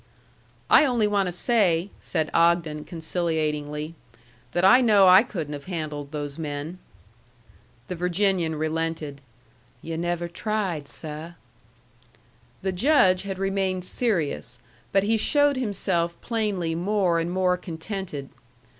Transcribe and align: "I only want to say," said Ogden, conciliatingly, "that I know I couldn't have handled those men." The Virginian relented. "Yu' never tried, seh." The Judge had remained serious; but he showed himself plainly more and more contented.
"I 0.67 0.83
only 0.83 1.05
want 1.05 1.27
to 1.27 1.31
say," 1.31 1.91
said 1.99 2.31
Ogden, 2.33 2.85
conciliatingly, 2.85 3.93
"that 4.51 4.65
I 4.65 4.81
know 4.81 5.07
I 5.07 5.21
couldn't 5.21 5.53
have 5.53 5.65
handled 5.65 6.11
those 6.11 6.39
men." 6.39 6.79
The 7.87 7.93
Virginian 7.93 8.55
relented. 8.55 9.21
"Yu' 9.83 9.97
never 9.97 10.27
tried, 10.27 10.87
seh." 10.87 11.33
The 12.63 12.71
Judge 12.71 13.21
had 13.21 13.37
remained 13.37 13.85
serious; 13.85 14.57
but 14.91 15.03
he 15.03 15.17
showed 15.17 15.57
himself 15.57 16.19
plainly 16.19 16.73
more 16.73 17.19
and 17.19 17.29
more 17.29 17.55
contented. 17.55 18.29